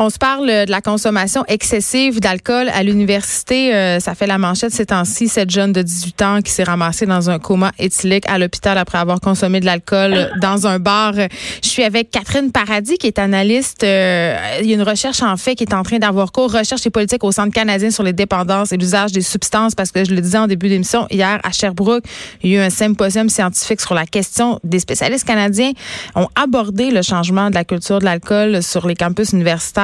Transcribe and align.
On 0.00 0.10
se 0.10 0.18
parle 0.18 0.48
de 0.48 0.70
la 0.70 0.80
consommation 0.80 1.44
excessive 1.46 2.18
d'alcool 2.18 2.68
à 2.74 2.82
l'université. 2.82 3.72
Euh, 3.72 4.00
ça 4.00 4.16
fait 4.16 4.26
la 4.26 4.38
manchette 4.38 4.72
ces 4.72 4.86
temps-ci. 4.86 5.28
Cette 5.28 5.50
jeune 5.50 5.72
de 5.72 5.82
18 5.82 6.22
ans 6.22 6.40
qui 6.42 6.50
s'est 6.50 6.64
ramassée 6.64 7.06
dans 7.06 7.30
un 7.30 7.38
coma 7.38 7.70
éthylique 7.78 8.28
à 8.28 8.38
l'hôpital 8.38 8.76
après 8.76 8.98
avoir 8.98 9.20
consommé 9.20 9.60
de 9.60 9.66
l'alcool 9.66 10.32
dans 10.40 10.66
un 10.66 10.80
bar. 10.80 11.12
Je 11.14 11.68
suis 11.68 11.84
avec 11.84 12.10
Catherine 12.10 12.50
Paradis, 12.50 12.98
qui 12.98 13.06
est 13.06 13.20
analyste. 13.20 13.84
Euh, 13.84 14.36
il 14.60 14.66
y 14.66 14.72
a 14.72 14.74
une 14.74 14.82
recherche 14.82 15.22
en 15.22 15.36
fait 15.36 15.54
qui 15.54 15.62
est 15.62 15.74
en 15.74 15.84
train 15.84 15.98
d'avoir 15.98 16.32
cours. 16.32 16.52
Recherche 16.52 16.84
et 16.86 16.90
politique 16.90 17.22
au 17.22 17.30
Centre 17.30 17.52
canadien 17.52 17.90
sur 17.90 18.02
les 18.02 18.12
dépendances 18.12 18.72
et 18.72 18.76
l'usage 18.76 19.12
des 19.12 19.22
substances. 19.22 19.76
Parce 19.76 19.92
que 19.92 20.04
je 20.04 20.12
le 20.12 20.20
disais 20.20 20.38
en 20.38 20.48
début 20.48 20.68
d'émission, 20.68 21.06
hier 21.08 21.38
à 21.44 21.52
Sherbrooke, 21.52 22.04
il 22.42 22.50
y 22.50 22.56
a 22.56 22.62
eu 22.62 22.66
un 22.66 22.70
symposium 22.70 23.28
scientifique 23.28 23.80
sur 23.80 23.94
la 23.94 24.06
question. 24.06 24.58
Des 24.64 24.80
spécialistes 24.80 25.24
canadiens 25.24 25.70
ont 26.16 26.28
abordé 26.34 26.90
le 26.90 27.02
changement 27.02 27.48
de 27.50 27.54
la 27.54 27.64
culture 27.64 28.00
de 28.00 28.04
l'alcool 28.04 28.60
sur 28.60 28.88
les 28.88 28.96
campus 28.96 29.32
universitaires 29.32 29.83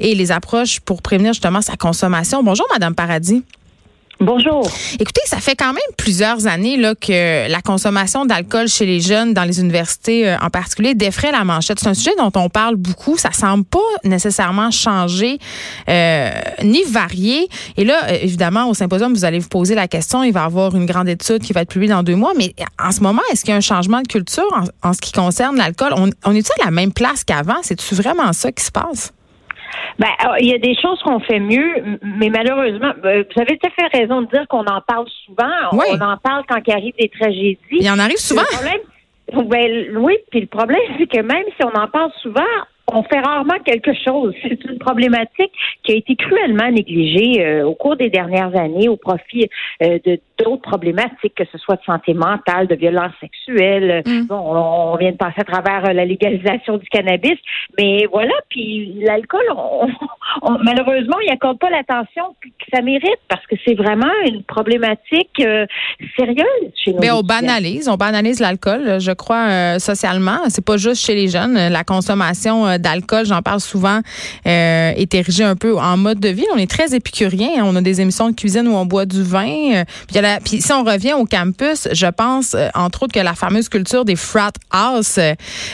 et 0.00 0.14
les 0.14 0.32
approches 0.32 0.80
pour 0.80 1.02
prévenir 1.02 1.32
justement 1.32 1.60
sa 1.60 1.76
consommation. 1.76 2.42
Bonjour, 2.42 2.66
Madame 2.72 2.94
Paradis. 2.94 3.42
Bonjour. 4.20 4.68
Écoutez, 4.98 5.20
ça 5.26 5.36
fait 5.36 5.54
quand 5.54 5.72
même 5.72 5.94
plusieurs 5.96 6.48
années 6.48 6.76
là, 6.76 6.96
que 6.96 7.48
la 7.48 7.62
consommation 7.62 8.26
d'alcool 8.26 8.66
chez 8.66 8.84
les 8.84 8.98
jeunes, 8.98 9.32
dans 9.32 9.44
les 9.44 9.60
universités 9.60 10.28
euh, 10.28 10.36
en 10.42 10.50
particulier, 10.50 10.96
défraie 10.96 11.30
la 11.30 11.44
manchette. 11.44 11.78
C'est 11.78 11.88
un 11.88 11.94
sujet 11.94 12.10
dont 12.18 12.32
on 12.34 12.48
parle 12.48 12.74
beaucoup. 12.74 13.16
Ça 13.16 13.30
semble 13.30 13.64
pas 13.64 13.78
nécessairement 14.02 14.72
changer 14.72 15.38
euh, 15.88 16.30
ni 16.64 16.82
varier. 16.82 17.48
Et 17.76 17.84
là, 17.84 18.06
euh, 18.08 18.18
évidemment, 18.20 18.68
au 18.68 18.74
symposium, 18.74 19.14
vous 19.14 19.24
allez 19.24 19.38
vous 19.38 19.48
poser 19.48 19.76
la 19.76 19.86
question. 19.86 20.24
Il 20.24 20.32
va 20.32 20.42
y 20.42 20.46
avoir 20.46 20.74
une 20.74 20.86
grande 20.86 21.08
étude 21.08 21.40
qui 21.40 21.52
va 21.52 21.60
être 21.60 21.70
publiée 21.70 21.92
dans 21.92 22.02
deux 22.02 22.16
mois. 22.16 22.32
Mais 22.36 22.54
en 22.82 22.90
ce 22.90 23.00
moment, 23.00 23.22
est-ce 23.30 23.42
qu'il 23.42 23.50
y 23.50 23.54
a 23.54 23.58
un 23.58 23.60
changement 23.60 24.02
de 24.02 24.08
culture 24.08 24.48
en, 24.82 24.92
ce 24.94 25.00
qui 25.00 25.12
concerne 25.12 25.56
l'alcool? 25.56 25.92
On, 25.96 26.10
on 26.24 26.34
est-il 26.34 26.62
à 26.62 26.64
la 26.64 26.70
même 26.72 26.92
place 26.92 27.22
qu'avant? 27.22 27.58
C'est-tu 27.62 27.94
vraiment 27.94 28.32
ça 28.32 28.50
qui 28.50 28.64
se 28.64 28.72
passe? 28.72 29.12
Ben, 29.98 30.08
il 30.40 30.48
y 30.48 30.54
a 30.54 30.58
des 30.58 30.76
choses 30.80 31.00
qu'on 31.02 31.20
fait 31.20 31.40
mieux, 31.40 31.98
mais 32.02 32.30
malheureusement, 32.30 32.92
ben, 33.02 33.24
vous 33.24 33.40
avez 33.40 33.58
tout 33.58 33.66
à 33.66 33.70
fait 33.70 33.98
raison 33.98 34.22
de 34.22 34.26
dire 34.28 34.46
qu'on 34.48 34.64
en 34.64 34.80
parle 34.80 35.06
souvent. 35.24 35.50
On 35.72 36.00
en 36.00 36.16
parle 36.18 36.44
quand 36.48 36.60
il 36.66 36.72
arrive 36.72 36.94
des 36.98 37.08
tragédies. 37.08 37.58
Il 37.70 37.90
en 37.90 37.98
arrive 37.98 38.18
souvent. 38.18 38.42
ben, 39.32 39.96
oui, 39.96 40.16
puis 40.30 40.40
le 40.40 40.46
problème, 40.46 40.80
c'est 40.98 41.06
que 41.06 41.20
même 41.20 41.44
si 41.56 41.64
on 41.64 41.78
en 41.78 41.88
parle 41.88 42.10
souvent, 42.22 42.40
on 42.92 43.02
fait 43.02 43.20
rarement 43.20 43.58
quelque 43.64 43.92
chose. 44.04 44.34
C'est 44.42 44.64
une 44.64 44.78
problématique 44.78 45.52
qui 45.82 45.92
a 45.92 45.96
été 45.96 46.16
cruellement 46.16 46.70
négligée 46.70 47.44
euh, 47.44 47.66
au 47.66 47.74
cours 47.74 47.96
des 47.96 48.10
dernières 48.10 48.54
années 48.56 48.88
au 48.88 48.96
profit 48.96 49.48
euh, 49.82 49.98
de 50.04 50.20
d'autres 50.38 50.62
problématiques, 50.62 51.34
que 51.34 51.42
ce 51.50 51.58
soit 51.58 51.74
de 51.74 51.82
santé 51.84 52.14
mentale, 52.14 52.68
de 52.68 52.76
violence 52.76 53.12
sexuelle. 53.20 54.04
Mm. 54.06 54.26
Bon, 54.26 54.36
on, 54.38 54.96
vient 54.96 55.10
de 55.10 55.16
passer 55.16 55.40
à 55.40 55.44
travers 55.44 55.84
euh, 55.84 55.92
la 55.92 56.04
légalisation 56.04 56.76
du 56.76 56.88
cannabis, 56.88 57.36
mais 57.76 58.06
voilà. 58.10 58.34
Puis 58.48 59.00
l'alcool, 59.00 59.42
malheureusement, 60.62 61.16
il 61.26 61.30
accorde 61.32 61.58
pas 61.58 61.70
l'attention 61.70 62.36
que 62.40 62.48
ça 62.72 62.82
mérite 62.82 63.18
parce 63.28 63.44
que 63.46 63.56
c'est 63.66 63.74
vraiment 63.74 64.12
une 64.26 64.44
problématique 64.44 65.42
sérieuse 66.16 66.72
chez 66.84 66.92
nous. 66.92 67.00
Mais 67.00 67.10
on 67.10 67.22
banalise, 67.22 67.88
on 67.88 67.96
banalise 67.96 68.38
l'alcool, 68.38 69.00
je 69.00 69.12
crois 69.12 69.78
socialement. 69.80 70.38
C'est 70.48 70.64
pas 70.64 70.76
juste 70.76 71.04
chez 71.04 71.16
les 71.16 71.26
jeunes. 71.26 71.54
La 71.54 71.82
consommation 71.82 72.77
d'alcool, 72.78 73.26
j'en 73.26 73.42
parle 73.42 73.60
souvent, 73.60 74.00
euh, 74.46 74.92
est 74.96 75.14
érigé 75.14 75.44
un 75.44 75.56
peu 75.56 75.78
en 75.78 75.96
mode 75.96 76.20
de 76.20 76.28
vie. 76.28 76.44
On 76.54 76.58
est 76.58 76.70
très 76.70 76.94
épicurien. 76.94 77.48
Hein. 77.58 77.62
On 77.64 77.76
a 77.76 77.80
des 77.80 78.00
émissions 78.00 78.30
de 78.30 78.34
cuisine 78.34 78.66
où 78.68 78.74
on 78.74 78.86
boit 78.86 79.06
du 79.06 79.22
vin. 79.22 79.84
Euh, 80.16 80.38
puis, 80.44 80.62
si 80.62 80.72
on 80.72 80.84
revient 80.84 81.14
au 81.14 81.24
campus, 81.24 81.88
je 81.92 82.06
pense, 82.06 82.54
euh, 82.54 82.68
entre 82.74 83.04
autres, 83.04 83.12
que 83.12 83.20
la 83.20 83.34
fameuse 83.34 83.68
culture 83.68 84.04
des 84.04 84.16
frat 84.16 84.52
house 84.70 85.18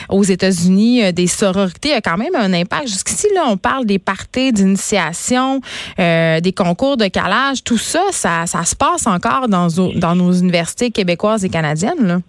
aux 0.09 0.23
États-Unis, 0.23 1.13
des 1.13 1.27
sororités, 1.27 1.93
a 1.93 2.01
quand 2.01 2.17
même 2.17 2.35
un 2.35 2.53
impact. 2.53 2.87
Jusqu'ici, 2.87 3.27
là, 3.33 3.43
on 3.47 3.57
parle 3.57 3.85
des 3.85 3.99
parties 3.99 4.51
d'initiation, 4.51 5.61
des 5.97 6.53
concours 6.55 6.97
de 6.97 7.07
calage. 7.07 7.63
Tout 7.63 7.77
ça, 7.77 8.01
ça, 8.11 8.45
ça 8.45 8.63
se 8.65 8.75
passe 8.75 9.07
encore 9.07 9.47
dans, 9.47 9.67
dans 9.95 10.15
nos 10.15 10.33
universités 10.33 10.91
québécoises 10.91 11.43
et 11.45 11.49
canadiennes. 11.49 12.05
Là. 12.05 12.19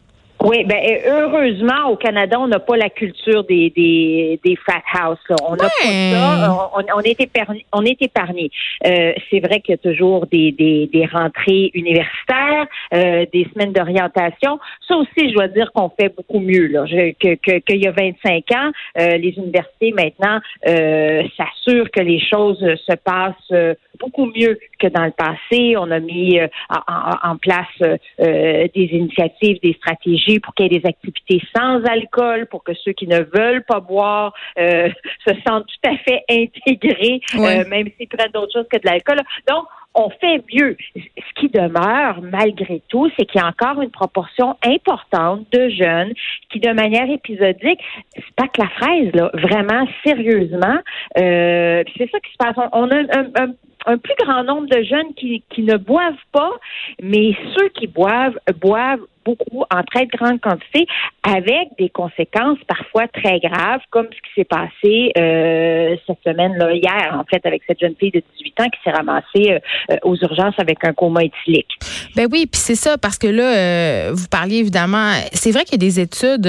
Oui, 0.44 0.64
ben 0.64 0.78
heureusement 1.06 1.90
au 1.90 1.96
Canada, 1.96 2.38
on 2.38 2.46
n'a 2.46 2.58
pas 2.58 2.76
la 2.76 2.90
culture 2.90 3.44
des 3.44 3.70
des, 3.70 4.38
des 4.44 4.56
frat 4.56 4.82
house. 4.92 5.18
On 5.42 5.56
n'a 5.56 5.64
pas 5.64 5.86
ça. 5.86 6.70
On, 6.76 6.98
on 6.98 7.00
est 7.00 7.18
épargné. 7.20 7.64
On 7.72 7.84
est 7.84 8.00
épargné. 8.02 8.50
Euh, 8.86 9.12
c'est 9.30 9.40
vrai 9.40 9.60
qu'il 9.60 9.72
y 9.72 9.74
a 9.74 9.78
toujours 9.78 10.26
des 10.26 10.52
des, 10.52 10.90
des 10.92 11.06
rentrées 11.06 11.70
universitaires, 11.74 12.66
euh, 12.94 13.24
des 13.32 13.48
semaines 13.52 13.72
d'orientation. 13.72 14.58
Ça 14.86 14.96
aussi, 14.96 15.30
je 15.30 15.34
dois 15.34 15.48
dire 15.48 15.72
qu'on 15.72 15.90
fait 15.98 16.14
beaucoup 16.14 16.40
mieux 16.40 16.66
là, 16.66 16.84
que 16.86 17.34
qu'il 17.34 17.82
y 17.82 17.86
a 17.86 17.92
25 17.92 18.44
ans. 18.52 18.70
Euh, 18.98 19.16
les 19.16 19.34
universités 19.38 19.92
maintenant 19.92 20.40
euh, 20.68 21.22
s'assurent 21.36 21.90
que 21.90 22.02
les 22.02 22.20
choses 22.20 22.58
se 22.58 22.94
passent 22.94 23.76
beaucoup 23.98 24.26
mieux 24.26 24.58
que 24.78 24.88
dans 24.88 25.06
le 25.06 25.12
passé. 25.12 25.76
On 25.78 25.90
a 25.90 25.98
mis 25.98 26.38
en, 26.68 27.30
en, 27.30 27.36
place 27.36 27.66
des 27.80 28.88
initiatives, 28.92 29.58
des 29.62 29.72
stratégies 29.74 30.25
pour 30.42 30.54
qu'il 30.54 30.72
y 30.72 30.76
ait 30.76 30.80
des 30.80 30.88
activités 30.88 31.40
sans 31.56 31.84
alcool, 31.84 32.46
pour 32.46 32.64
que 32.64 32.74
ceux 32.74 32.92
qui 32.92 33.06
ne 33.06 33.20
veulent 33.20 33.64
pas 33.64 33.80
boire 33.80 34.32
euh, 34.58 34.88
se 35.26 35.34
sentent 35.46 35.66
tout 35.66 35.90
à 35.90 35.96
fait 35.98 36.22
intégrés, 36.28 37.20
euh, 37.34 37.64
même 37.68 37.88
s'ils 37.96 38.08
prennent 38.08 38.32
d'autres 38.32 38.52
choses 38.52 38.68
que 38.70 38.78
de 38.78 38.86
l'alcool. 38.86 39.20
Donc, 39.48 39.64
on 39.98 40.10
fait 40.10 40.42
mieux. 40.52 40.76
Ce 40.94 41.40
qui 41.40 41.48
demeure, 41.48 42.20
malgré 42.20 42.82
tout, 42.88 43.10
c'est 43.16 43.24
qu'il 43.24 43.40
y 43.40 43.44
a 43.44 43.46
encore 43.46 43.80
une 43.80 43.90
proportion 43.90 44.56
importante 44.62 45.46
de 45.52 45.70
jeunes 45.70 46.12
qui, 46.50 46.60
de 46.60 46.70
manière 46.72 47.10
épisodique, 47.10 47.80
c'est 48.14 48.34
pas 48.36 48.46
que 48.48 48.60
la 48.60 48.68
fraise, 48.68 49.10
là, 49.14 49.30
vraiment 49.32 49.88
sérieusement, 50.04 50.78
euh, 51.18 51.82
c'est 51.96 52.10
ça 52.10 52.20
qui 52.20 52.30
se 52.30 52.36
passe. 52.38 52.56
On, 52.72 52.90
a 52.90 52.96
un, 52.96 53.54
un 53.86 53.98
plus 53.98 54.14
grand 54.18 54.44
nombre 54.44 54.68
de 54.68 54.82
jeunes 54.82 55.14
qui, 55.14 55.42
qui 55.48 55.62
ne 55.62 55.76
boivent 55.76 56.14
pas, 56.32 56.52
mais 57.00 57.34
ceux 57.56 57.68
qui 57.70 57.86
boivent, 57.86 58.38
boivent 58.60 59.06
beaucoup 59.26 59.64
en 59.70 59.82
très 59.82 60.06
grande 60.06 60.40
quantité 60.40 60.86
avec 61.22 61.68
des 61.78 61.88
conséquences 61.88 62.58
parfois 62.66 63.08
très 63.08 63.40
graves, 63.40 63.80
comme 63.90 64.06
ce 64.06 64.16
qui 64.16 64.34
s'est 64.36 64.44
passé 64.44 65.12
euh, 65.18 65.96
cette 66.06 66.18
semaine, 66.24 66.56
là, 66.56 66.72
hier, 66.72 67.18
en 67.18 67.24
fait, 67.24 67.44
avec 67.44 67.62
cette 67.66 67.80
jeune 67.80 67.94
fille 67.98 68.12
de 68.12 68.22
18 68.38 68.60
ans 68.60 68.68
qui 68.70 68.80
s'est 68.84 68.96
ramassée 68.96 69.60
euh, 69.90 69.96
aux 70.04 70.16
urgences 70.16 70.54
avec 70.58 70.84
un 70.84 70.92
coma 70.92 71.24
éthylique. 71.24 71.78
Ben 72.14 72.28
oui, 72.30 72.46
puis 72.46 72.60
c'est 72.60 72.76
ça, 72.76 72.96
parce 72.96 73.18
que 73.18 73.26
là, 73.26 73.56
euh, 73.56 74.10
vous 74.14 74.28
parliez 74.28 74.58
évidemment, 74.58 75.12
c'est 75.32 75.50
vrai 75.50 75.64
qu'il 75.64 75.82
y 75.82 75.84
a 75.84 75.88
des 75.88 76.00
études 76.00 76.48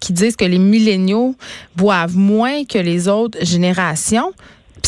qui 0.00 0.12
disent 0.12 0.36
que 0.36 0.44
les 0.44 0.58
milléniaux 0.58 1.34
boivent 1.76 2.16
moins 2.16 2.64
que 2.64 2.78
les 2.78 3.08
autres 3.08 3.38
générations. 3.44 4.32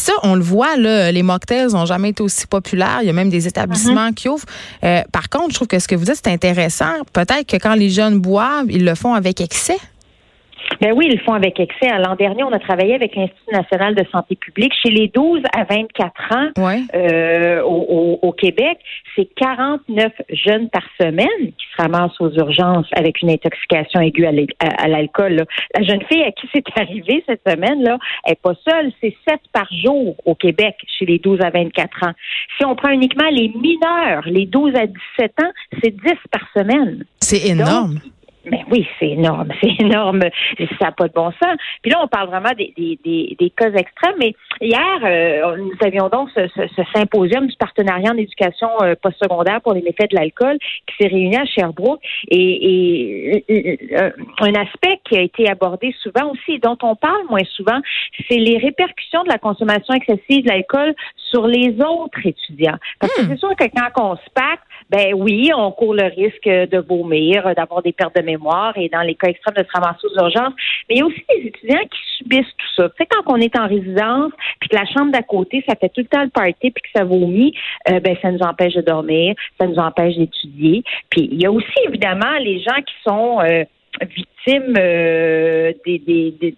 Ça, 0.05 0.13
on 0.23 0.35
le 0.35 0.43
voit, 0.43 0.77
là, 0.77 1.11
les 1.11 1.23
mocktails 1.23 1.73
n'ont 1.73 1.87
jamais 1.87 2.11
été 2.11 2.23
aussi 2.23 2.47
populaires. 2.47 2.99
Il 3.01 3.07
y 3.07 3.09
a 3.09 3.15
même 3.15 3.31
des 3.31 3.47
établissements 3.47 4.11
mm-hmm. 4.11 4.15
qui 4.15 4.29
ouvrent. 4.29 4.45
Euh, 4.85 5.01
par 5.11 5.31
contre, 5.31 5.49
je 5.49 5.55
trouve 5.55 5.67
que 5.67 5.79
ce 5.79 5.89
que 5.89 5.95
vous 5.95 6.05
dites, 6.05 6.21
c'est 6.23 6.31
intéressant. 6.31 6.93
Peut-être 7.15 7.47
que 7.47 7.57
quand 7.57 7.73
les 7.73 7.89
jeunes 7.89 8.19
boivent, 8.19 8.67
ils 8.69 8.85
le 8.85 8.95
font 8.97 9.15
avec 9.15 9.41
excès. 9.41 9.79
Ben 10.81 10.93
oui, 10.93 11.07
ils 11.09 11.17
le 11.17 11.25
font 11.25 11.35
avec 11.35 11.59
excès. 11.61 11.89
L'an 11.99 12.17
dernier, 12.17 12.43
on 12.45 12.53
a 12.53 12.59
travaillé 12.59 12.95
avec 12.95 13.15
l'Institut 13.15 13.53
national 13.53 13.95
de 13.95 14.05
santé 14.11 14.37
publique. 14.37 14.73
Chez 14.83 14.91
les 14.91 15.09
12 15.09 15.43
à 15.53 15.65
24 15.65 16.13
ans 16.33 16.49
euh, 16.95 17.63
au, 17.63 18.33
Québec, 18.33 18.79
c'est 19.15 19.29
49 19.37 20.13
jeunes 20.31 20.69
par 20.71 20.83
semaine 21.01 21.27
qui 21.41 21.67
se 21.77 21.83
ramassent 21.83 22.21
aux 22.21 22.33
urgences 22.33 22.87
avec 22.97 23.23
une 23.23 23.31
intoxication 23.31 24.01
aiguë 24.01 24.27
à 24.59 24.89
l'alcool. 24.89 25.45
La 25.77 25.83
jeune 25.85 26.03
fille 26.11 26.23
à 26.23 26.33
qui 26.33 26.49
c'est 26.55 26.65
arrivé 26.81 27.23
cette 27.27 27.43
semaine, 27.47 27.83
là, 27.83 27.99
elle 28.25 28.33
n'est 28.33 28.39
pas 28.43 28.55
seule. 28.69 28.93
C'est 29.01 29.15
7 29.29 29.41
par 29.53 29.69
jour 29.73 30.17
au 30.25 30.35
Québec 30.35 30.77
chez 30.99 31.07
les 31.07 31.19
12 31.19 31.41
à 31.41 31.51
24 31.51 32.05
ans. 32.05 32.13
Si 32.59 32.65
on 32.65 32.75
prend 32.75 32.91
uniquement 32.91 33.29
les 33.31 33.49
mineurs, 33.49 34.25
les 34.27 34.47
12 34.47 34.75
à 34.75 34.87
17 34.87 35.33
ans, 35.43 35.51
c'est 35.83 35.91
10 35.91 36.01
par 36.31 36.43
semaine. 36.55 37.05
C'est 37.21 37.47
énorme. 37.49 38.01
Mais 38.47 38.65
oui, 38.71 38.87
c'est 38.99 39.11
énorme, 39.11 39.49
c'est 39.61 39.81
énorme. 39.81 40.21
Ça 40.59 40.87
n'a 40.87 40.93
pas 40.93 41.09
de 41.09 41.13
bon 41.13 41.31
sens. 41.33 41.57
Puis 41.83 41.91
là, 41.91 42.01
on 42.03 42.09
parle 42.09 42.29
vraiment 42.29 42.53
des, 42.57 42.73
des, 42.77 42.99
des, 43.05 43.37
des 43.39 43.51
cas 43.51 43.71
extrêmes. 43.73 44.17
Mais 44.19 44.35
hier, 44.61 44.99
euh, 45.03 45.57
nous 45.57 45.77
avions 45.81 46.09
donc 46.09 46.29
ce, 46.35 46.47
ce, 46.49 46.83
symposium 46.95 47.47
du 47.47 47.57
partenariat 47.57 48.11
en 48.13 48.17
éducation 48.17 48.69
euh, 48.83 48.95
postsecondaire 49.01 49.61
pour 49.63 49.73
les 49.75 49.83
méfaits 49.83 50.11
de 50.11 50.17
l'alcool 50.17 50.59
qui 50.87 50.95
s'est 50.99 51.09
réuni 51.09 51.37
à 51.37 51.45
Sherbrooke. 51.45 52.01
Et, 52.29 53.43
et 53.49 53.95
euh, 54.01 54.11
un 54.41 54.55
aspect 54.55 55.01
qui 55.05 55.17
a 55.17 55.23
été 55.23 55.49
abordé 55.49 55.95
souvent 56.03 56.33
aussi, 56.33 56.59
dont 56.59 56.79
on 56.83 56.97
parle 56.97 57.25
moins 57.29 57.45
souvent, 57.57 57.81
c'est 58.29 58.39
les 58.39 58.59
répercussions 58.59 59.23
de 59.25 59.29
la 59.29 59.39
consommation 59.39 59.95
excessive 59.95 60.45
de 60.45 60.49
l'alcool 60.49 60.95
sur 61.17 61.47
les 61.47 61.75
autres 61.81 62.25
étudiants. 62.25 62.79
Parce 63.01 63.13
que 63.15 63.23
hmm. 63.23 63.29
c'est 63.31 63.39
sûr 63.39 63.57
que 63.57 63.65
quand 63.65 64.03
on 64.03 64.17
se 64.17 64.31
pacte, 64.35 64.63
ben 64.91 65.15
oui, 65.15 65.51
on 65.57 65.73
court 65.73 65.95
le 65.95 66.05
risque 66.05 66.45
de 66.47 66.79
vomir, 66.79 67.55
d'avoir 67.55 67.83
des 67.83 67.93
pertes 67.93 68.15
de 68.17 68.23
mémoire 68.23 68.34
et 68.77 68.89
dans 68.89 69.03
les 69.03 69.15
cas 69.15 69.29
extrêmes 69.29 69.55
de 69.57 69.65
se 69.65 69.73
ramasser 69.73 70.07
aux 70.07 70.19
urgences. 70.19 70.55
Mais 70.89 70.97
il 70.97 70.99
y 70.99 71.03
a 71.03 71.07
aussi 71.07 71.25
des 71.29 71.49
étudiants 71.49 71.83
qui 71.83 72.01
subissent 72.19 72.57
tout 72.57 72.83
ça. 72.83 72.89
Tu 72.91 72.95
sais, 72.99 73.07
quand 73.11 73.33
on 73.33 73.41
est 73.41 73.57
en 73.59 73.67
résidence, 73.67 74.33
puis 74.61 74.69
que 74.69 74.77
la 74.77 74.87
chambre 74.87 75.13
d'à 75.13 75.23
côté, 75.23 75.65
ça 75.69 75.75
fait 75.77 75.89
tout 75.89 76.01
le 76.01 76.07
temps 76.07 76.23
le 76.23 76.31
party, 76.31 76.71
puis 76.71 76.73
que 76.73 76.89
ça 76.95 77.05
vomit, 77.05 77.55
euh, 77.91 78.01
ben 78.01 78.17
ça 78.23 78.31
nous 78.31 78.41
empêche 78.43 78.75
de 78.75 78.83
dormir, 78.83 79.35
ça 79.61 79.67
nous 79.67 79.79
empêche 79.79 80.17
d'étudier. 80.17 80.83
Puis 81.11 81.29
il 81.31 81.41
y 81.41 81.47
a 81.47 81.53
aussi 81.53 81.79
évidemment 81.89 82.39
les 82.41 82.61
gens 82.61 82.81
qui 82.87 82.95
sont 83.07 83.41
euh, 83.41 83.65
victimes 84.03 84.75
euh, 84.79 85.73
des, 85.85 85.99
des, 85.99 86.35
des 86.41 86.57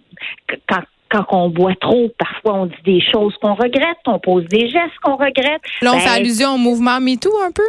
quand 0.68 0.82
quand 1.08 1.24
on 1.30 1.50
boit 1.50 1.76
trop, 1.80 2.10
parfois 2.18 2.54
on 2.54 2.66
dit 2.66 2.74
des 2.84 3.00
choses 3.00 3.34
qu'on 3.40 3.54
regrette, 3.54 3.98
on 4.06 4.18
pose 4.18 4.44
des 4.46 4.68
gestes 4.68 4.98
qu'on 5.02 5.16
regrette. 5.16 5.62
Là, 5.80 5.92
on 5.94 5.98
fait 5.98 6.06
ben, 6.06 6.14
allusion 6.16 6.54
au 6.54 6.58
mouvement 6.58 7.00
MeToo 7.00 7.30
un 7.46 7.52
peu? 7.52 7.62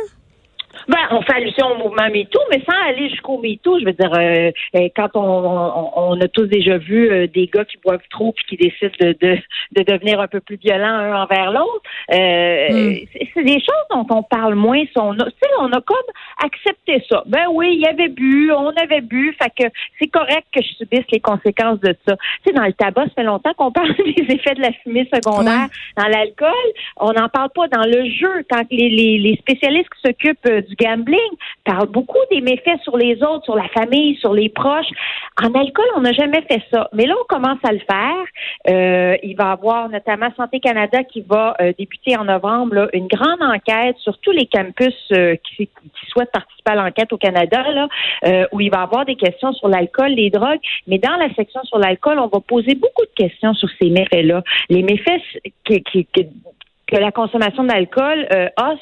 Ben, 0.88 0.98
on 1.12 1.22
fait 1.22 1.36
allusion 1.36 1.68
au 1.68 1.78
mouvement 1.78 2.08
MeToo, 2.10 2.40
mais 2.52 2.62
sans 2.66 2.90
aller 2.90 3.10
jusqu'au 3.10 3.40
MeToo. 3.40 3.80
Je 3.80 3.86
veux 3.86 3.94
dire, 3.94 4.14
euh, 4.14 4.52
euh, 4.76 4.90
quand 4.96 5.10
on, 5.16 5.92
on, 5.96 6.22
a 6.22 6.28
tous 6.28 6.46
déjà 6.46 6.78
vu 6.78 7.12
euh, 7.12 7.28
des 7.28 7.48
gars 7.48 7.66
qui 7.66 7.78
boivent 7.84 8.08
trop 8.10 8.34
puis 8.34 8.46
qui 8.50 8.58
décident 8.58 8.92
de, 9.00 9.16
de, 9.20 9.38
de 9.76 9.84
devenir 9.84 10.20
un 10.20 10.28
peu 10.28 10.40
plus 10.40 10.58
violents 10.58 10.88
un 10.88 11.24
envers 11.24 11.52
l'autre, 11.52 11.82
hmm. 12.10 12.96
c'est 13.34 13.44
des 13.44 13.60
choses 13.60 13.88
dont 13.92 14.06
on 14.10 14.24
parle 14.24 14.56
moins. 14.56 14.84
On 14.96 15.18
a, 15.20 15.26
on 15.60 15.72
a 15.72 15.82
comme 15.82 15.98
accepté 16.44 17.04
ça. 17.10 17.24
Ben 17.28 17.46
oui, 17.52 17.74
il 17.74 17.82
y 17.82 17.88
avait 17.88 18.10
bu, 18.10 18.52
on 18.52 18.70
avait 18.70 19.02
bu, 19.02 19.36
fait 19.42 19.52
que 19.58 19.70
c'est 20.00 20.08
correct 20.08 20.46
que 20.54 20.62
je 20.62 20.74
subisse 20.76 21.06
les 21.12 21.20
conséquences 21.20 21.80
de 21.80 21.96
ça. 22.08 22.16
Tu 22.16 22.48
sais, 22.48 22.54
dans 22.54 22.66
le 22.66 22.74
tabac, 22.74 23.06
ça 23.06 23.14
fait 23.16 23.24
longtemps 23.24 23.54
qu'on 23.56 23.72
parle 23.72 23.94
des 23.98 24.34
effets 24.34 24.56
de 24.56 24.62
la 24.62 24.72
fumée 24.84 25.08
secondaire. 25.14 25.68
Dans 25.98 26.08
l'alcool, 26.08 26.52
on 26.98 27.12
n'en 27.14 27.30
parle 27.30 27.50
pas. 27.54 27.68
Dans 27.68 27.86
le 27.86 28.10
jeu, 28.10 28.46
quand 28.50 28.64
les, 28.72 28.90
les, 28.90 29.18
les 29.18 29.36
spécialistes 29.38 29.90
qui 29.90 30.08
s'occupent 30.08 30.67
du 30.68 30.75
gambling 30.75 31.19
parle 31.66 31.88
beaucoup 31.88 32.19
des 32.31 32.42
méfaits 32.42 32.81
sur 32.84 32.98
les 32.98 33.22
autres, 33.24 33.44
sur 33.46 33.56
la 33.56 33.68
famille, 33.69 34.16
sur 34.18 34.34
les 34.34 34.50
proches. 34.50 34.90
En 35.42 35.54
alcool, 35.54 35.86
on 35.96 36.02
n'a 36.02 36.14
jamais 36.14 36.42
fait 36.50 36.64
ça. 36.72 36.90
Mais 36.94 37.06
là, 37.06 37.16
on 37.19 37.25
commence 37.25 37.60
à 37.64 37.72
le 37.72 37.80
faire. 37.80 38.25
Euh, 38.69 39.18
il 39.24 39.36
va 39.36 39.50
y 39.50 39.52
avoir 39.52 39.90
notamment 39.90 40.30
Santé 40.36 40.60
Canada 40.60 41.04
qui 41.04 41.22
va 41.22 41.56
euh, 41.60 41.74
débuter 41.78 42.18
en 42.18 42.25
novembre 42.25 42.90
une 42.94 43.08
grande 43.08 43.42
enquête 43.42 43.98
sur 44.00 44.18
tous 44.19 44.31
les 44.31 44.46
campus 44.46 44.96
euh, 45.12 45.36
qui, 45.44 45.69
souhaitent 46.10 46.31
participer 46.31 46.72
à 46.72 46.75
l'enquête 46.75 47.12
au 47.12 47.18
Canada, 47.18 47.64
là, 47.72 48.48
où 48.52 48.62
il 48.62 48.72
va 48.72 48.80
y 48.80 48.84
avoir 48.84 49.06
des 49.06 49.16
questions 49.16 49.52
sur 49.54 49.68
l'alcool, 49.68 50.12
les 50.12 50.30
drogues. 50.30 50.60
Mais 50.88 50.98
dans 50.98 51.16
la 51.18 51.34
section 51.36 51.62
sur 51.64 51.78
l'alcool, 51.78 52.18
on 52.19 52.28
va 52.28 52.40
poser 52.40 52.75
beaucoup 52.75 53.04
de 53.04 53.14
questions 53.16 53.54
sur 53.54 53.69
ces 53.80 53.90
méfaits-là. 53.90 54.42
Les 54.69 54.84
méfaits 54.84 55.22
qui, 55.66 55.84
qui, 55.84 56.08
que 56.88 56.95
la 56.95 57.12
consommation 57.12 57.63
d'alcool 57.63 58.28
euh, 58.34 58.48
a 58.56 58.75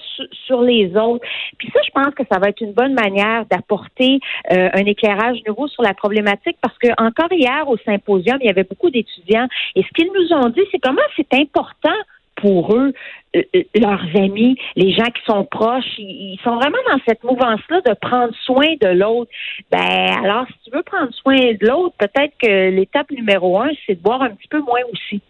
sur 0.46 0.62
les 0.62 0.96
autres. 0.96 1.26
Puis 1.58 1.70
ça, 1.74 1.80
je 1.86 1.92
pense 1.92 2.14
que 2.14 2.24
ça 2.32 2.40
va 2.40 2.50
être 2.50 2.62
une 2.62 2.74
bonne 2.74 2.94
manière 2.94 3.46
d'apporter 3.46 4.20
euh, 4.52 4.70
un 4.74 4.86
éclairage 4.86 5.40
nouveau 5.48 5.68
sur 5.68 5.84
la 5.84 5.94
problématique 5.94 6.58
parce 6.62 6.78
que 6.78 6.90
encore 7.02 7.32
hier 7.32 7.68
au 7.68 7.78
symposium, 7.78 8.38
il 8.42 8.48
y 8.48 8.50
avait 8.50 8.64
beaucoup 8.64 8.90
d'étudiants 8.90 9.48
et 9.76 9.84
ce 9.84 9.88
qu'ils 9.90 10.12
nous 10.14 10.34
ont 10.38 10.50
dit, 10.50 10.62
c'est 10.72 10.80
comment 10.80 11.02
c'est 11.16 11.34
important 11.34 11.96
pour 12.36 12.76
eux, 12.76 12.94
euh, 13.36 13.42
leurs 13.76 14.06
amis, 14.16 14.58
les 14.76 14.92
gens 14.92 15.06
qui 15.06 15.24
sont 15.26 15.46
proches, 15.46 15.98
ils, 15.98 16.40
sont 16.44 16.56
vraiment 16.56 16.78
dans 16.90 17.00
cette 17.08 17.24
mouvance-là 17.24 17.82
de 17.82 17.94
prendre 17.94 18.34
soin 18.44 18.76
de 18.82 18.90
l'autre. 18.90 19.32
Ben 19.72 19.80
alors, 20.24 20.46
si 20.48 20.70
tu 20.70 20.76
veux 20.76 20.84
prendre 20.84 21.14
soin 21.14 21.38
de 21.38 21.66
l'autre, 21.66 21.96
peut-être 21.98 22.34
que 22.38 22.70
l'étape 22.70 23.10
numéro 23.12 23.60
un, 23.62 23.70
c'est 23.86 23.96
de 23.96 24.02
boire 24.02 24.22
un 24.22 24.32
petit 24.32 24.48
peu 24.50 24.60
moins 24.60 24.82
aussi. 24.92 25.22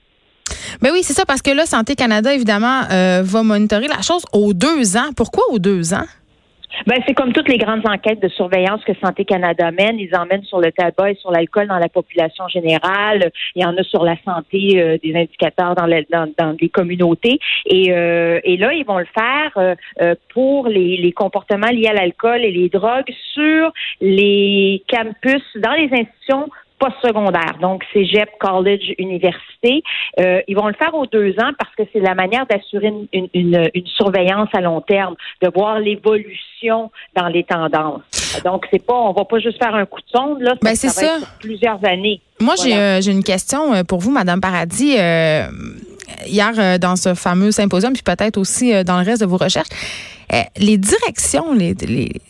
Ben 0.81 0.91
oui, 0.93 1.03
c'est 1.03 1.13
ça, 1.13 1.25
parce 1.25 1.41
que 1.41 1.51
là, 1.51 1.65
Santé 1.65 1.95
Canada, 1.95 2.33
évidemment, 2.33 2.81
euh, 2.91 3.21
va 3.23 3.43
monitorer 3.43 3.87
la 3.87 4.01
chose 4.01 4.25
aux 4.33 4.53
deux 4.53 4.97
ans. 4.97 5.11
Pourquoi 5.15 5.43
aux 5.51 5.59
deux 5.59 5.93
ans? 5.93 6.05
Ben, 6.87 6.97
c'est 7.07 7.13
comme 7.13 7.31
toutes 7.31 7.47
les 7.47 7.57
grandes 7.57 7.87
enquêtes 7.87 8.21
de 8.21 8.27
surveillance 8.27 8.83
que 8.83 8.91
Santé 9.01 9.23
Canada 9.23 9.71
mène. 9.71 9.97
Ils 9.97 10.13
emmènent 10.13 10.43
sur 10.43 10.59
le 10.59 10.73
tabac 10.73 11.11
et 11.11 11.15
sur 11.15 11.31
l'alcool 11.31 11.67
dans 11.67 11.77
la 11.77 11.87
population 11.87 12.49
générale. 12.49 13.31
Il 13.55 13.63
y 13.63 13.65
en 13.65 13.77
a 13.77 13.83
sur 13.83 14.03
la 14.03 14.17
santé 14.25 14.81
euh, 14.81 14.97
des 15.01 15.15
indicateurs 15.15 15.75
dans, 15.75 15.87
dans, 15.87 16.29
dans, 16.37 16.55
les 16.59 16.67
communautés. 16.67 17.39
Et, 17.65 17.93
euh, 17.93 18.41
et 18.43 18.57
là, 18.57 18.73
ils 18.73 18.85
vont 18.85 18.99
le 18.99 19.07
faire 19.17 19.75
pour 20.33 20.67
les 20.67 21.13
comportements 21.15 21.71
liés 21.71 21.87
à 21.87 21.93
l'alcool 21.93 22.43
et 22.43 22.51
les 22.51 22.67
drogues 22.67 23.13
sur 23.33 23.71
les 24.01 24.83
campus, 24.89 25.43
dans 25.55 25.73
les 25.73 25.89
institutions 25.93 26.49
postsecondaire, 26.79 27.57
donc 27.61 27.83
cégep, 27.93 28.29
college, 28.39 28.93
université. 28.97 29.83
Euh, 30.19 30.41
ils 30.47 30.55
vont 30.55 30.67
le 30.67 30.73
faire 30.73 30.93
aux 30.93 31.05
deux 31.05 31.31
ans 31.39 31.51
parce 31.57 31.73
que 31.75 31.83
c'est 31.93 31.99
la 31.99 32.15
manière 32.15 32.45
d'assurer 32.47 32.87
une, 32.87 33.27
une, 33.33 33.69
une, 33.73 33.87
surveillance 33.87 34.49
à 34.53 34.61
long 34.61 34.81
terme, 34.81 35.15
de 35.41 35.49
voir 35.53 35.79
l'évolution 35.79 36.91
dans 37.15 37.27
les 37.27 37.43
tendances. 37.43 38.01
Donc 38.43 38.65
c'est 38.71 38.85
pas, 38.85 38.93
on 38.93 39.13
va 39.13 39.25
pas 39.25 39.39
juste 39.39 39.57
faire 39.57 39.73
un 39.73 39.85
coup 39.85 40.01
de 40.01 40.09
sonde 40.09 40.41
là, 40.41 40.55
ben, 40.61 40.75
c'est 40.75 40.89
ça. 40.89 41.17
plusieurs 41.39 41.83
années. 41.85 42.21
Moi 42.39 42.55
j'ai 42.61 42.75
euh, 42.75 43.01
j'ai 43.01 43.11
une 43.11 43.23
question 43.23 43.73
euh, 43.73 43.83
pour 43.83 43.99
vous, 43.99 44.11
Madame 44.11 44.41
Paradis. 44.41 44.95
Euh, 44.97 45.47
hier 46.27 46.79
dans 46.79 46.95
ce 46.95 47.15
fameux 47.15 47.51
symposium, 47.51 47.93
puis 47.93 48.03
peut-être 48.03 48.37
aussi 48.37 48.83
dans 48.83 48.99
le 48.99 49.05
reste 49.05 49.21
de 49.21 49.25
vos 49.25 49.37
recherches. 49.37 49.67
Euh, 50.33 50.41
les 50.57 50.77
directions, 50.77 51.53
les, 51.53 51.75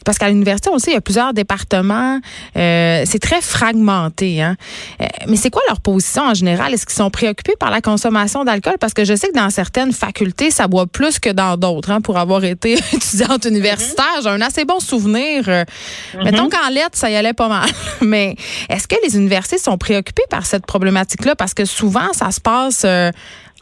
parce 0.03 0.17
qu'à 0.17 0.29
l'université, 0.29 0.69
on 0.69 0.73
le 0.73 0.79
sait, 0.79 0.91
il 0.91 0.95
y 0.95 0.97
a 0.97 1.01
plusieurs 1.01 1.33
départements. 1.33 2.19
Euh, 2.57 3.03
c'est 3.05 3.19
très 3.19 3.41
fragmenté. 3.41 4.41
Hein? 4.41 4.55
Euh, 5.01 5.05
mais 5.27 5.37
c'est 5.37 5.49
quoi 5.49 5.61
leur 5.67 5.79
position 5.81 6.23
en 6.23 6.33
général? 6.33 6.73
Est-ce 6.73 6.85
qu'ils 6.85 6.95
sont 6.95 7.09
préoccupés 7.09 7.55
par 7.59 7.71
la 7.71 7.81
consommation 7.81 8.43
d'alcool? 8.43 8.75
Parce 8.79 8.93
que 8.93 9.05
je 9.05 9.15
sais 9.15 9.29
que 9.29 9.37
dans 9.37 9.49
certaines 9.49 9.93
facultés, 9.93 10.51
ça 10.51 10.67
boit 10.67 10.87
plus 10.87 11.19
que 11.19 11.29
dans 11.29 11.57
d'autres. 11.57 11.91
Hein, 11.91 12.01
pour 12.01 12.17
avoir 12.17 12.43
été 12.43 12.73
étudiante 12.93 13.45
universitaire, 13.45 14.21
j'ai 14.23 14.29
un 14.29 14.41
assez 14.41 14.65
bon 14.65 14.79
souvenir. 14.79 15.43
Mm-hmm. 15.43 16.23
Mettons 16.23 16.49
qu'en 16.49 16.69
lettres, 16.69 16.97
ça 16.97 17.09
y 17.09 17.15
allait 17.15 17.33
pas 17.33 17.47
mal. 17.47 17.69
mais 18.01 18.35
est-ce 18.69 18.87
que 18.87 18.95
les 19.03 19.15
universités 19.15 19.57
sont 19.57 19.77
préoccupées 19.77 20.25
par 20.29 20.45
cette 20.45 20.65
problématique-là? 20.65 21.35
Parce 21.35 21.53
que 21.53 21.65
souvent, 21.65 22.11
ça 22.13 22.31
se 22.31 22.41
passe 22.41 22.85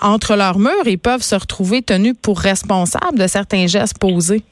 entre 0.01 0.35
leurs 0.35 0.59
murs 0.59 0.87
et 0.87 0.97
peuvent 0.97 1.21
se 1.21 1.35
retrouver 1.35 1.81
tenus 1.81 2.15
pour 2.21 2.39
responsables 2.39 3.17
de 3.17 3.27
certains 3.27 3.67
gestes 3.67 3.99
posés? 3.99 4.43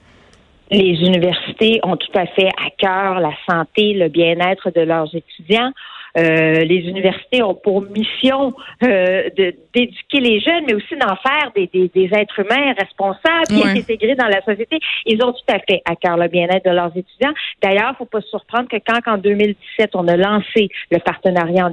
Les 0.71 0.93
universités 1.01 1.81
ont 1.83 1.97
tout 1.97 2.17
à 2.17 2.25
fait 2.27 2.47
à 2.47 2.69
cœur 2.77 3.19
la 3.19 3.33
santé, 3.49 3.93
le 3.93 4.07
bien-être 4.07 4.71
de 4.71 4.81
leurs 4.81 5.13
étudiants. 5.13 5.71
Euh, 6.17 6.63
les 6.65 6.79
universités 6.89 7.41
ont 7.41 7.55
pour 7.55 7.81
mission 7.83 8.53
euh, 8.83 9.29
d'éduquer 9.73 10.19
les 10.19 10.39
jeunes, 10.41 10.65
mais 10.67 10.73
aussi 10.73 10.95
d'en 10.97 11.15
faire 11.15 11.51
des, 11.55 11.67
des, 11.67 11.89
des, 11.93 12.09
êtres 12.13 12.39
humains 12.39 12.73
responsables, 12.77 13.47
bien 13.49 13.75
intégrés 13.75 14.15
dans 14.15 14.27
la 14.27 14.41
société. 14.41 14.79
Ils 15.05 15.23
ont 15.23 15.31
tout 15.31 15.53
à 15.53 15.59
fait 15.59 15.81
à 15.85 15.95
cœur 15.95 16.17
le 16.17 16.27
bien-être 16.27 16.65
de 16.65 16.75
leurs 16.75 16.91
étudiants. 16.95 17.33
D'ailleurs, 17.61 17.89
il 17.89 17.91
ne 17.91 17.97
faut 17.97 18.05
pas 18.05 18.21
se 18.21 18.27
surprendre 18.27 18.67
que 18.67 18.77
quand, 18.85 18.99
en 19.09 19.17
2017, 19.17 19.91
on 19.95 20.07
a 20.07 20.17
lancé 20.17 20.69
le 20.91 20.99
partenariat 20.99 21.67
en 21.67 21.69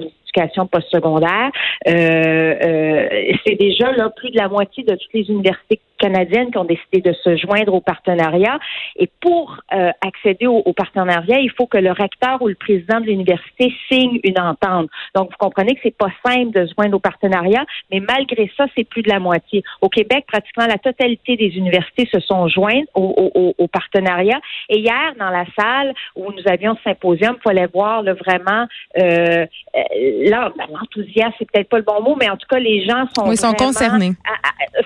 postsecondaire, 0.71 1.51
euh, 1.87 2.55
euh, 2.63 3.09
c'est 3.47 3.57
déjà 3.57 3.93
là 3.93 4.11
plus 4.11 4.31
de 4.31 4.37
la 4.37 4.49
moitié 4.49 4.85
de 4.85 4.95
toutes 4.95 5.13
les 5.15 5.29
universités 5.31 5.81
canadiennes 5.99 6.51
qui 6.51 6.59
ont 6.59 6.65
décidé 6.65 7.01
de 7.01 7.13
se 7.13 7.37
joindre 7.37 7.75
au 7.75 7.81
partenariat. 7.81 8.59
Et 8.97 9.11
pour 9.21 9.57
euh, 9.73 9.91
accéder 10.07 10.47
au, 10.47 10.73
partenariat, 10.73 11.41
il 11.41 11.51
faut 11.51 11.67
que 11.67 11.79
le 11.79 11.93
recteur 11.93 12.41
ou 12.41 12.49
le 12.49 12.55
président 12.55 13.01
de 13.01 13.07
l'université 13.07 13.73
signe 13.91 14.21
une 14.25 14.41
entente. 14.41 14.89
Donc, 15.15 15.31
vous 15.31 15.37
comprenez 15.39 15.75
que 15.75 15.81
c'est 15.83 15.97
pas 15.97 16.11
simple 16.25 16.53
de 16.53 16.67
se 16.67 16.75
joindre 16.75 16.97
au 16.97 17.01
partenariat, 17.01 17.65
mais 17.91 18.01
malgré 18.01 18.51
ça, 18.57 18.67
c'est 18.77 18.85
plus 18.85 19.03
de 19.03 19.09
la 19.09 19.19
moitié. 19.19 19.63
Au 19.81 19.89
Québec, 19.89 20.25
pratiquement 20.27 20.67
la 20.67 20.79
totalité 20.79 21.37
des 21.37 21.57
universités 21.57 22.09
se 22.13 22.21
sont 22.21 22.49
jointes 22.49 22.89
au, 22.95 23.55
au, 23.59 23.69
partenariat. 23.69 24.41
Et 24.69 24.79
hier, 24.79 25.15
dans 25.19 25.31
la 25.31 25.45
salle 25.59 25.95
où 26.17 26.33
nous 26.33 26.43
avions 26.47 26.77
ce 26.77 26.83
symposium, 26.85 27.37
il 27.39 27.43
fallait 27.43 27.67
voir 27.67 28.03
le 28.03 28.15
vraiment 28.15 28.67
euh, 28.99 29.47
euh, 29.77 30.31
là, 30.31 30.53
ben, 30.57 30.67
l'enthousiasme, 30.73 31.33
c'est 31.39 31.51
peut-être 31.51 31.69
pas 31.69 31.79
le 31.79 31.85
bon 31.85 32.03
mot, 32.03 32.17
mais 32.19 32.29
en 32.29 32.37
tout 32.37 32.47
cas, 32.49 32.59
les 32.59 32.85
gens 32.85 33.07
sont, 33.17 33.29
oui, 33.29 33.37
sont 33.37 33.53
concernés. 33.53 34.13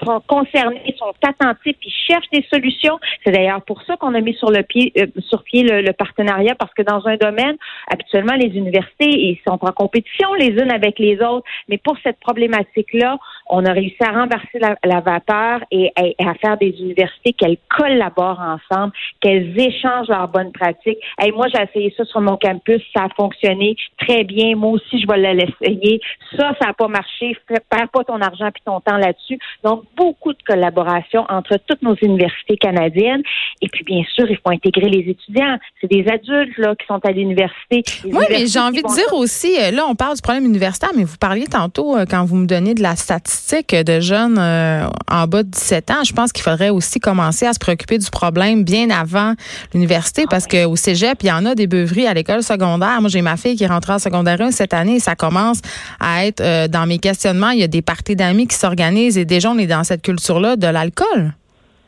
sont 0.03 0.21
concernés, 0.27 0.92
attentifs, 1.23 1.77
ils 1.85 1.93
cherchent 1.93 2.31
des 2.33 2.45
solutions. 2.53 2.99
C'est 3.25 3.33
d'ailleurs 3.33 3.63
pour 3.63 3.83
ça 3.83 3.97
qu'on 3.97 4.15
a 4.15 4.21
mis 4.21 4.35
sur 4.35 4.51
le 4.51 4.63
pied, 4.63 4.93
euh, 4.99 5.07
sur 5.21 5.43
pied 5.43 5.63
le, 5.63 5.93
partenariat, 5.93 6.55
parce 6.55 6.73
que 6.75 6.83
dans 6.83 7.07
un 7.07 7.17
domaine, 7.17 7.57
habituellement, 7.91 8.35
les 8.35 8.57
universités, 8.57 9.09
ils 9.09 9.41
sont 9.47 9.59
en 9.61 9.73
compétition 9.73 10.35
les 10.35 10.49
unes 10.49 10.71
avec 10.71 10.99
les 10.99 11.21
autres, 11.21 11.47
mais 11.69 11.79
pour 11.79 11.97
cette 12.03 12.19
problématique-là, 12.21 13.19
on 13.49 13.65
a 13.65 13.73
réussi 13.73 13.97
à 14.01 14.13
renverser 14.13 14.59
la, 14.59 15.01
vapeur 15.01 15.61
et, 15.71 15.93
à 15.97 16.35
faire 16.35 16.57
des 16.59 16.75
universités 16.81 17.33
qu'elles 17.33 17.59
collaborent 17.69 18.41
ensemble, 18.41 18.93
qu'elles 19.21 19.59
échangent 19.59 20.09
leurs 20.09 20.29
bonnes 20.29 20.53
pratiques. 20.53 20.99
Et 21.25 21.33
moi, 21.33 21.47
j'ai 21.53 21.63
essayé 21.63 21.95
ça 21.97 22.05
sur 22.05 22.21
mon 22.21 22.37
campus, 22.37 22.83
ça 22.95 23.05
a 23.05 23.09
fonctionné 23.11 23.77
très 23.99 24.25
bien. 24.25 24.57
Moi 24.57 24.73
aussi, 24.73 25.01
je 25.01 25.07
vais 25.07 25.35
l'essayer. 25.35 26.01
Ça, 26.37 26.55
ça 26.61 26.69
n'a 26.69 26.73
pas 26.73 26.89
marché. 26.89 27.37
Perds 27.47 27.89
pas 27.93 28.05
ton 28.05 28.21
argent 28.21 28.51
puis 28.53 28.63
ton 28.65 28.81
temps 28.81 28.97
là-dessus. 28.97 29.39
Donc, 29.65 29.85
beaucoup 29.97 30.33
de 30.33 30.43
collaboration 30.47 30.92
entre 31.29 31.59
toutes 31.67 31.83
nos 31.83 31.95
universités 32.03 32.57
canadiennes. 32.57 33.23
Et 33.61 33.69
puis, 33.69 33.85
bien 33.85 34.03
sûr, 34.15 34.27
il 34.29 34.37
faut 34.37 34.51
intégrer 34.51 34.89
les 34.89 35.11
étudiants. 35.11 35.59
C'est 35.81 35.91
des 35.91 36.05
adultes 36.09 36.57
là 36.59 36.75
qui 36.75 36.87
sont 36.87 37.01
à 37.05 37.11
l'université. 37.11 37.83
Oui, 38.05 38.25
mais 38.31 38.47
j'ai 38.47 38.59
envie 38.59 38.83
de 38.83 38.95
dire 38.95 39.13
aussi, 39.13 39.57
euh, 39.59 39.71
là, 39.71 39.85
on 39.89 39.95
parle 39.95 40.17
du 40.17 40.23
problème 40.23 40.45
universitaire, 40.45 40.91
mais 40.97 41.05
vous 41.05 41.17
parliez 41.17 41.47
tantôt 41.47 41.97
euh, 41.97 42.05
quand 42.09 42.25
vous 42.25 42.37
me 42.37 42.47
donnez 42.47 42.75
de 42.75 42.83
la 42.83 42.97
statistique 42.97 43.75
de 43.75 44.01
jeunes 44.01 44.39
euh, 44.39 44.87
en 45.11 45.27
bas 45.27 45.43
de 45.43 45.49
17 45.49 45.91
ans. 45.91 46.05
Je 46.05 46.13
pense 46.13 46.33
qu'il 46.33 46.43
faudrait 46.43 46.71
aussi 46.71 47.01
commencer 47.01 47.47
à 47.47 47.53
se 47.53 47.59
préoccuper 47.59 47.99
du 47.99 48.11
problème 48.11 48.65
bien 48.65 48.91
avant 48.91 49.35
l'université, 49.75 50.25
parce 50.29 50.47
ah 50.51 50.65
qu'au 50.65 50.77
cégep, 50.77 51.19
il 51.23 51.29
y 51.29 51.33
en 51.33 51.47
a 51.47 51.55
des 51.55 51.67
beuveries 51.67 52.07
à 52.07 52.15
l'école 52.15 52.43
secondaire. 52.43 53.01
Moi, 53.01 53.09
j'ai 53.09 53.23
ma 53.23 53.37
fille 53.37 53.57
qui 53.57 53.65
est 53.65 53.69
rentrée 53.69 53.95
en 53.95 53.99
secondaire 53.99 54.41
1 54.41 54.51
cette 54.51 54.75
année 54.75 54.97
et 54.97 55.01
ça 55.01 55.15
commence 55.15 55.61
à 56.01 56.27
être 56.27 56.69
dans 56.69 56.87
mes 56.87 56.99
questionnements. 56.99 57.51
Il 57.51 57.61
y 57.61 57.65
a 57.65 57.69
des 57.69 57.83
parties 57.83 58.17
d'amis 58.17 58.47
qui 58.47 58.57
s'organisent 58.57 59.19
et 59.19 59.25
déjà, 59.25 59.51
on 59.51 59.59
est 59.59 59.67
dans 59.67 59.85
cette 59.85 60.03
culture-là 60.03 60.57
de 60.57 60.67
l'alcool? 60.83 61.33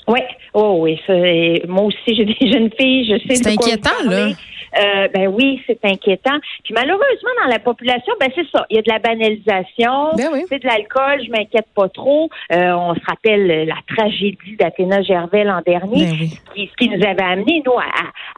Oui, 0.07 0.21
oh 0.53 0.79
oui. 0.81 0.99
Moi 1.67 1.85
aussi, 1.85 2.15
j'ai 2.15 2.25
des 2.25 2.37
jeunes 2.53 2.71
filles, 2.79 3.07
je 3.07 3.27
sais. 3.27 3.37
C'est 3.37 3.49
inquiétant, 3.49 3.91
là. 4.05 4.29
Euh, 4.79 5.09
ben 5.15 5.29
oui, 5.29 5.63
c'est 5.67 5.79
inquiétant. 5.85 6.39
Puis 6.65 6.75
malheureusement, 6.75 7.31
dans 7.45 7.51
la 7.51 7.59
population, 7.59 8.13
ben 8.21 8.29
c'est 8.35 8.47
ça. 8.51 8.67
Il 8.71 8.77
y 8.77 8.79
a 8.79 8.83
de 8.83 8.91
la 8.91 8.99
banalisation. 8.99 10.13
Ben 10.17 10.29
oui. 10.33 10.45
C'est 10.49 10.59
de 10.63 10.67
l'alcool, 10.67 11.23
je 11.25 11.31
m'inquiète 11.31 11.67
pas 11.75 11.89
trop. 11.89 12.29
Euh, 12.53 12.73
on 12.73 12.95
se 12.95 13.01
rappelle 13.07 13.67
la 13.67 13.77
tragédie 13.95 14.57
d'Athéna 14.59 15.03
Gervais 15.03 15.45
l'an 15.45 15.61
dernier, 15.67 16.05
Ben 16.07 16.17
oui. 16.21 16.31
qui, 16.55 16.67
ce 16.71 16.77
qui 16.77 16.89
nous 16.89 17.05
avait 17.05 17.23
amené, 17.23 17.63
nous, 17.65 17.73
à, 17.73 17.85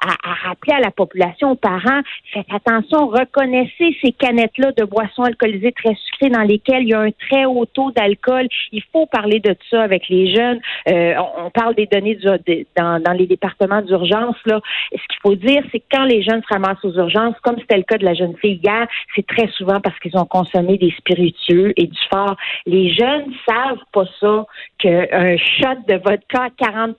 à- 0.06 0.30
à 0.30 0.34
rappeler 0.48 0.74
à 0.74 0.80
la 0.80 0.90
population, 0.90 1.52
aux 1.52 1.56
parents, 1.56 2.00
faites 2.32 2.46
attention, 2.52 3.08
reconnaissez 3.08 3.96
ces 4.02 4.12
canettes-là 4.12 4.72
de 4.72 4.84
boissons 4.84 5.22
alcoolisées 5.22 5.72
très 5.72 5.94
sucrées 5.94 6.30
dans 6.30 6.42
lesquelles 6.42 6.82
il 6.82 6.88
y 6.90 6.94
a 6.94 7.00
un 7.00 7.10
très 7.10 7.44
haut 7.44 7.66
taux 7.66 7.90
d'alcool. 7.92 8.46
Il 8.72 8.82
faut 8.92 9.06
parler 9.06 9.40
de 9.40 9.54
ça 9.70 9.82
avec 9.82 10.08
les 10.08 10.34
jeunes. 10.34 10.60
Euh, 10.88 11.14
on, 11.18 11.46
on 11.46 11.50
parle 11.50 11.74
des 11.74 11.86
données 11.86 12.14
du- 12.16 12.26
de- 12.26 12.66
dans, 12.76 13.00
dans 13.02 13.12
les 13.12 13.26
départements 13.26 13.82
d'urgence. 13.82 14.36
Là. 14.46 14.60
Ce 14.92 14.96
qu'il 14.96 15.18
faut 15.22 15.34
dire, 15.34 15.62
c'est 15.72 15.80
que 15.80 15.84
quand 15.90 16.04
les 16.04 16.22
jeunes 16.26 16.42
se 16.42 16.52
ramassent 16.52 16.84
aux 16.84 16.92
urgences, 16.94 17.34
comme 17.42 17.56
c'était 17.58 17.76
le 17.78 17.82
cas 17.82 17.98
de 17.98 18.04
la 18.04 18.14
jeune 18.14 18.36
fille 18.36 18.60
hier, 18.62 18.86
c'est 19.14 19.26
très 19.26 19.48
souvent 19.48 19.80
parce 19.80 19.98
qu'ils 20.00 20.16
ont 20.16 20.26
consommé 20.26 20.76
des 20.78 20.92
spiritueux 20.98 21.72
et 21.76 21.86
du 21.86 21.98
fort. 22.12 22.36
Les 22.66 22.94
jeunes 22.94 23.32
savent 23.48 23.84
pas 23.92 24.04
ça 24.20 24.46
qu'un 24.78 25.36
shot 25.36 25.80
de 25.88 25.94
vodka 25.94 26.44
à 26.44 26.64
40% 26.64 26.92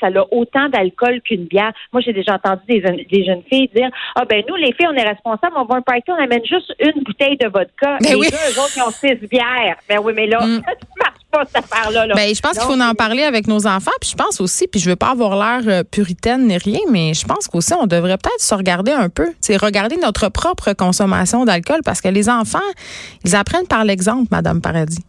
ça 0.00 0.06
a 0.06 0.24
autant 0.30 0.68
d'alcool 0.68 1.20
qu'une 1.22 1.44
bière. 1.44 1.72
Moi, 1.92 2.02
j'ai 2.04 2.12
déjà 2.12 2.34
entendu 2.34 2.62
des, 2.68 2.80
des 2.80 3.24
jeunes 3.24 3.42
filles 3.50 3.70
dire 3.74 3.90
Ah 4.16 4.24
ben 4.24 4.42
nous, 4.48 4.56
les 4.56 4.72
filles, 4.72 4.88
on 4.90 4.94
est 4.94 5.08
responsables, 5.08 5.54
on 5.56 5.64
va 5.64 5.76
un 5.76 5.82
party, 5.82 6.10
on 6.10 6.22
amène 6.22 6.44
juste 6.44 6.74
une 6.80 7.02
bouteille 7.02 7.36
de 7.36 7.48
vodka. 7.48 7.98
Ben 8.00 8.10
les 8.10 8.14
oui. 8.16 8.28
gars, 8.30 8.38
eux 8.50 8.60
autres, 8.60 8.72
ils 8.76 8.82
ont 8.82 8.90
six 8.90 9.14
bières. 9.28 9.76
Ben 9.88 9.98
oui, 10.02 10.12
mais 10.14 10.26
là, 10.26 10.40
Mm. 10.42 10.60
ça 11.32 11.38
marche 11.38 11.52
pas, 11.52 11.60
cette 11.60 11.72
affaire-là. 11.72 12.06
là. 12.06 12.14
Ben, 12.14 12.34
je 12.34 12.40
pense 12.40 12.52
qu'il 12.52 12.62
faut 12.62 12.80
en 12.80 12.94
parler 12.94 13.22
avec 13.22 13.46
nos 13.46 13.66
enfants. 13.66 13.90
Puis 14.00 14.10
je 14.10 14.16
pense 14.16 14.40
aussi, 14.40 14.66
puis 14.66 14.80
je 14.80 14.90
veux 14.90 14.96
pas 14.96 15.10
avoir 15.10 15.36
l'air 15.36 15.62
euh, 15.66 15.82
puritaine 15.84 16.46
ni 16.46 16.56
rien, 16.56 16.80
mais 16.90 17.14
je 17.14 17.24
pense 17.24 17.48
qu'aussi 17.48 17.74
on 17.74 17.86
devrait 17.86 18.18
peut-être 18.18 18.40
se 18.42 18.54
regarder 18.54 18.92
un 18.92 19.08
peu. 19.08 19.32
C'est 19.40 19.56
regarder 19.56 19.96
notre 19.96 20.28
propre 20.28 20.72
consommation 20.72 21.44
d'alcool 21.44 21.80
parce 21.84 22.00
que 22.00 22.08
les 22.08 22.28
enfants, 22.28 22.58
ils 23.24 23.36
apprennent 23.36 23.66
par 23.66 23.84
l'exemple, 23.84 24.28
Madame 24.30 24.60
Paradis. 24.60 25.04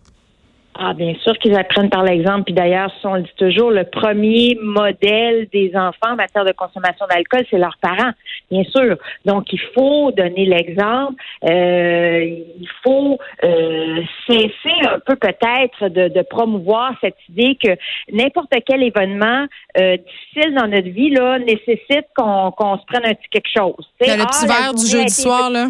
Ah, 0.75 0.93
bien 0.93 1.13
sûr 1.21 1.37
qu'ils 1.37 1.55
apprennent 1.55 1.89
par 1.89 2.03
l'exemple. 2.03 2.45
Puis 2.45 2.53
d'ailleurs, 2.53 2.91
on 3.03 3.15
le 3.15 3.21
dit 3.21 3.33
toujours, 3.37 3.69
le 3.69 3.83
premier 3.83 4.57
modèle 4.61 5.47
des 5.53 5.71
enfants 5.75 6.13
en 6.13 6.15
matière 6.15 6.45
de 6.45 6.51
consommation 6.51 7.05
d'alcool, 7.07 7.45
c'est 7.51 7.59
leurs 7.59 7.77
parents, 7.79 8.11
bien 8.49 8.63
sûr. 8.63 8.97
Donc, 9.25 9.53
il 9.53 9.59
faut 9.75 10.11
donner 10.11 10.45
l'exemple. 10.45 11.13
Euh, 11.43 12.25
il 12.59 12.69
faut 12.83 13.19
euh, 13.43 14.01
cesser 14.27 14.87
un 14.89 14.99
peu 15.05 15.15
peut-être 15.15 15.89
de, 15.89 16.07
de 16.07 16.21
promouvoir 16.23 16.93
cette 17.01 17.17
idée 17.29 17.55
que 17.63 17.77
n'importe 18.11 18.51
quel 18.65 18.81
événement 18.81 19.45
euh, 19.77 19.97
difficile 19.97 20.55
dans 20.55 20.67
notre 20.67 20.89
vie 20.89 21.11
là 21.11 21.37
nécessite 21.39 22.07
qu'on 22.15 22.51
qu'on 22.51 22.77
se 22.77 22.85
prenne 22.85 23.05
un 23.05 23.13
petit 23.13 23.29
quelque 23.29 23.49
chose. 23.55 23.87
Le 24.01 24.07
ah, 24.19 24.25
petit 24.25 24.47
verre 24.47 24.73
du 24.73 24.85
jeudi 24.85 25.03
été 25.03 25.11
soir, 25.11 25.49
là. 25.49 25.67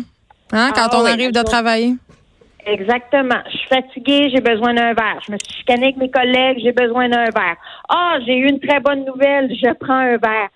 Hein, 0.51 0.71
quand 0.75 0.87
Ah 0.91 0.99
on 0.99 1.03
oui, 1.03 1.11
arrive 1.11 1.31
de 1.31 1.41
travailler. 1.41 1.93
Exactement. 2.65 3.41
Je 3.51 3.57
suis 3.57 3.67
fatiguée, 3.67 4.29
j'ai 4.29 4.41
besoin 4.41 4.73
d'un 4.73 4.93
verre. 4.93 5.19
Je 5.25 5.31
me 5.33 5.37
suis 5.37 5.57
chicanée 5.59 5.85
avec 5.85 5.97
mes 5.97 6.09
collègues, 6.09 6.59
j'ai 6.63 6.71
besoin 6.71 7.09
d'un 7.09 7.25
verre. 7.25 7.57
Ah, 7.89 8.17
j'ai 8.25 8.37
eu 8.37 8.47
une 8.47 8.59
très 8.59 8.79
bonne 8.79 9.03
nouvelle, 9.05 9.53
je 9.53 9.73
prends 9.73 9.93
un 9.93 10.17
verre. 10.17 10.49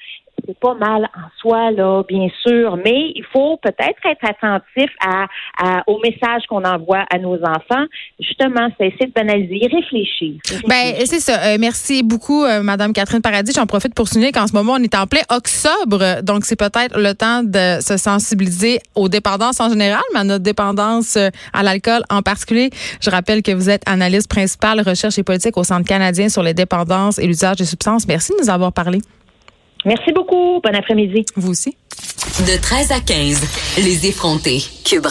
C'est 0.48 0.58
pas 0.60 0.76
mal 0.76 1.04
en 1.14 1.28
soi, 1.42 1.72
là, 1.72 2.04
bien 2.08 2.30
sûr, 2.42 2.78
mais 2.78 3.12
il 3.16 3.24
faut 3.34 3.58
peut-être 3.58 4.00
être 4.06 4.24
attentif 4.24 4.90
à, 5.06 5.26
à- 5.62 5.84
au 5.88 6.00
message 6.00 6.44
qu'on 6.48 6.64
envoie 6.64 7.04
à 7.14 7.18
nos 7.20 7.36
enfants. 7.44 7.84
Justement, 8.20 8.70
c'est 8.78 8.88
essayer 8.88 9.08
de 9.08 9.12
banaliser, 9.12 9.68
réfléchir. 9.68 10.36
Ben, 10.68 10.94
c'est 11.06 11.20
ça. 11.20 11.38
Euh, 11.48 11.58
merci 11.60 12.02
beaucoup, 12.02 12.46
euh, 12.46 12.64
Madame 12.64 12.94
Catherine 12.94 13.22
Paradis. 13.22 13.52
J'en 13.54 13.66
profite 13.66 13.94
pour 13.94 14.08
souligner 14.08 14.32
qu'en 14.32 14.48
ce 14.48 14.54
moment, 14.54 14.74
on 14.80 14.84
est 14.84 14.96
en 14.96 15.06
plein 15.06 15.22
octobre. 15.30 16.22
Donc, 16.24 16.46
c'est 16.46 16.56
peut-être 16.56 16.98
le 16.98 17.14
temps 17.14 17.44
de 17.44 17.82
se 17.82 17.98
sensibiliser 17.98 18.80
aux 18.96 19.10
dépendances 19.10 19.60
en 19.60 19.68
général, 19.70 20.02
mais 20.14 20.22
à 20.22 20.24
notre 20.24 20.44
dépendance 20.44 21.18
euh, 21.18 21.30
à 21.52 21.62
l'alcool 21.62 22.04
en 22.10 22.22
particulier. 22.22 22.70
Je 23.02 23.10
rappelle 23.10 23.44
que 23.44 23.52
vous 23.52 23.70
êtes 23.70 23.84
analyste 23.86 24.30
principale 24.30 24.80
recherche 24.80 25.18
et 25.20 25.24
politique 25.24 25.58
au 25.58 25.66
Centre 25.66 25.86
canadien 25.86 26.30
sur 26.30 26.42
les 26.42 26.54
dépendances 26.54 27.20
et 27.20 27.28
l'usage 27.28 27.58
des 27.58 27.66
substances. 27.66 28.08
Merci 28.08 28.32
de 28.32 28.44
nous 28.46 28.50
avoir 28.50 28.72
parlé. 28.72 29.00
Merci 29.86 30.12
beaucoup. 30.12 30.60
Bon 30.64 30.76
après-midi. 30.76 31.26
Vous 31.36 31.52
aussi. 31.52 31.76
De 32.40 32.62
13 32.62 32.92
à 32.92 33.00
15, 33.00 33.42
les 33.78 34.08
effrontés. 34.08 34.62
Cube 34.84 35.06